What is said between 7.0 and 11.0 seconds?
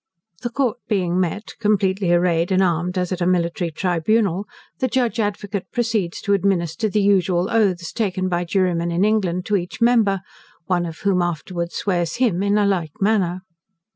usual oaths taken by jurymen in England to each member; one